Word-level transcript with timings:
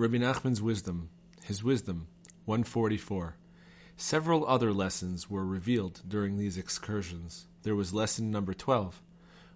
Rabbi 0.00 0.16
Nachman's 0.16 0.62
wisdom, 0.62 1.10
his 1.44 1.62
wisdom, 1.62 2.06
144. 2.46 3.36
Several 3.98 4.46
other 4.46 4.72
lessons 4.72 5.28
were 5.28 5.44
revealed 5.44 6.00
during 6.08 6.38
these 6.38 6.56
excursions. 6.56 7.48
There 7.64 7.74
was 7.74 7.92
lesson 7.92 8.30
number 8.30 8.54
12, 8.54 9.02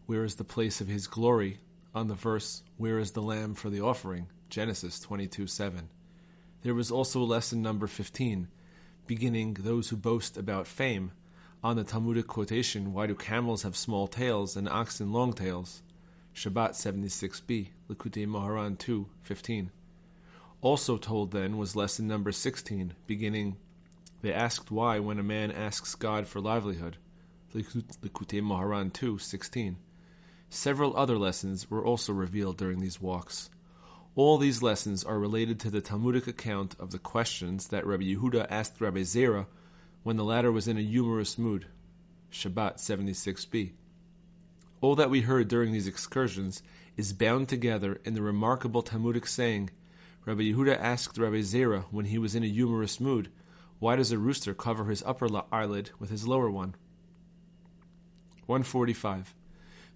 where 0.04 0.22
is 0.22 0.34
the 0.34 0.44
place 0.44 0.82
of 0.82 0.86
his 0.86 1.06
glory, 1.06 1.60
on 1.94 2.08
the 2.08 2.14
verse, 2.14 2.62
where 2.76 2.98
is 2.98 3.12
the 3.12 3.22
lamb 3.22 3.54
for 3.54 3.70
the 3.70 3.80
offering, 3.80 4.26
Genesis 4.50 5.00
22 5.00 5.46
7. 5.46 5.88
There 6.60 6.74
was 6.74 6.90
also 6.90 7.20
lesson 7.20 7.62
number 7.62 7.86
15, 7.86 8.48
beginning 9.06 9.54
those 9.54 9.88
who 9.88 9.96
boast 9.96 10.36
about 10.36 10.66
fame, 10.66 11.12
on 11.62 11.76
the 11.76 11.84
Talmudic 11.84 12.26
quotation, 12.26 12.92
why 12.92 13.06
do 13.06 13.14
camels 13.14 13.62
have 13.62 13.76
small 13.76 14.08
tails 14.08 14.58
and 14.58 14.68
oxen 14.68 15.10
long 15.10 15.32
tails? 15.32 15.80
Shabbat 16.34 16.72
76b, 16.72 17.68
Likutei 17.88 18.26
Moharan 18.26 18.76
2 18.76 19.08
15. 19.22 19.70
Also 20.64 20.96
told 20.96 21.30
then 21.30 21.58
was 21.58 21.76
lesson 21.76 22.06
number 22.06 22.32
16, 22.32 22.94
beginning, 23.06 23.58
they 24.22 24.32
asked 24.32 24.70
why 24.70 24.98
when 24.98 25.18
a 25.18 25.22
man 25.22 25.52
asks 25.52 25.94
God 25.94 26.26
for 26.26 26.40
livelihood. 26.40 26.96
Likutei 27.54 28.40
Moharan 28.40 28.90
2 28.90 29.18
16. 29.18 29.76
Several 30.48 30.96
other 30.96 31.18
lessons 31.18 31.70
were 31.70 31.84
also 31.84 32.14
revealed 32.14 32.56
during 32.56 32.80
these 32.80 32.98
walks. 32.98 33.50
All 34.14 34.38
these 34.38 34.62
lessons 34.62 35.04
are 35.04 35.18
related 35.18 35.60
to 35.60 35.70
the 35.70 35.82
Talmudic 35.82 36.26
account 36.26 36.74
of 36.80 36.92
the 36.92 36.98
questions 36.98 37.68
that 37.68 37.84
Rabbi 37.86 38.04
Yehuda 38.04 38.46
asked 38.48 38.80
Rabbi 38.80 39.00
Zera 39.00 39.44
when 40.02 40.16
the 40.16 40.24
latter 40.24 40.50
was 40.50 40.66
in 40.66 40.78
a 40.78 40.82
humorous 40.82 41.36
mood. 41.36 41.66
Shabbat 42.32 42.76
76b. 42.76 43.72
All 44.80 44.96
that 44.96 45.10
we 45.10 45.20
heard 45.20 45.48
during 45.48 45.72
these 45.72 45.86
excursions 45.86 46.62
is 46.96 47.12
bound 47.12 47.50
together 47.50 48.00
in 48.06 48.14
the 48.14 48.22
remarkable 48.22 48.80
Talmudic 48.80 49.26
saying 49.26 49.68
Rabbi 50.26 50.42
Yehuda 50.42 50.78
asked 50.80 51.18
Rabbi 51.18 51.40
Zera 51.40 51.84
when 51.90 52.06
he 52.06 52.18
was 52.18 52.34
in 52.34 52.42
a 52.42 52.48
humorous 52.48 52.98
mood, 52.98 53.30
Why 53.78 53.96
does 53.96 54.10
a 54.10 54.18
rooster 54.18 54.54
cover 54.54 54.86
his 54.86 55.02
upper 55.04 55.28
eyelid 55.52 55.90
with 55.98 56.08
his 56.08 56.26
lower 56.26 56.50
one? 56.50 56.74
145. 58.46 59.34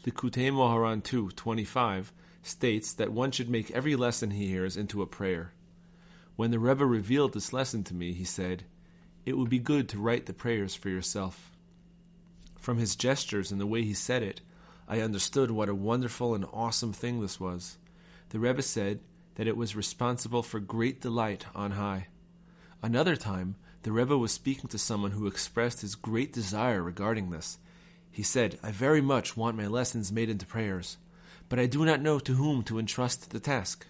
Likutei 0.05 0.51
Moharan 0.51 1.03
2, 1.03 1.31
25 1.31 2.12
states 2.43 2.93
that 2.93 3.12
one 3.12 3.31
should 3.31 3.48
make 3.48 3.70
every 3.70 3.97
lesson 3.97 4.31
he 4.31 4.48
hears 4.48 4.77
into 4.77 5.01
a 5.01 5.07
prayer. 5.07 5.53
When 6.37 6.51
the 6.51 6.59
Rebbe 6.59 6.85
revealed 6.85 7.33
this 7.33 7.53
lesson 7.53 7.83
to 7.85 7.95
me, 7.95 8.13
he 8.13 8.25
said, 8.25 8.65
It 9.25 9.37
would 9.37 9.48
be 9.48 9.59
good 9.59 9.89
to 9.91 9.98
write 9.98 10.27
the 10.27 10.35
prayers 10.35 10.75
for 10.75 10.89
yourself. 10.91 11.53
From 12.59 12.77
his 12.77 12.97
gestures 12.97 13.51
and 13.51 13.61
the 13.61 13.67
way 13.67 13.83
he 13.83 13.95
said 13.95 14.23
it, 14.23 14.42
I 14.87 15.01
understood 15.01 15.51
what 15.51 15.69
a 15.69 15.75
wonderful 15.75 16.35
and 16.35 16.45
awesome 16.53 16.92
thing 16.92 17.20
this 17.20 17.41
was. 17.41 17.79
The 18.29 18.39
Rebbe 18.39 18.63
said 18.63 19.01
that 19.39 19.47
it 19.47 19.56
was 19.56 19.77
responsible 19.77 20.42
for 20.42 20.58
great 20.61 21.00
delight 21.00 21.47
on 21.55 21.70
high. 21.70 22.08
Another 22.83 23.14
time, 23.17 23.55
the 23.84 23.92
Rebbe 23.92 24.19
was 24.19 24.33
speaking 24.33 24.69
to 24.69 24.78
someone 24.78 25.12
who 25.12 25.28
expressed 25.28 25.80
his 25.80 25.95
great 25.95 26.33
desire 26.33 26.83
regarding 26.83 27.30
this. 27.30 27.58
He 28.11 28.25
said, 28.25 28.58
I 28.64 28.72
very 28.72 29.00
much 29.00 29.36
want 29.36 29.56
my 29.56 29.69
lessons 29.69 30.11
made 30.11 30.28
into 30.28 30.45
prayers, 30.45 30.97
but 31.48 31.61
I 31.61 31.67
do 31.67 31.84
not 31.84 32.03
know 32.03 32.19
to 32.19 32.34
whom 32.34 32.64
to 32.64 32.80
entrust 32.80 33.30
the 33.30 33.39
task. 33.39 33.86